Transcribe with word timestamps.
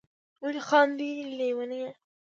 ولي 0.43 0.61
خاندی 0.67 1.09
ليونيه 1.37 1.89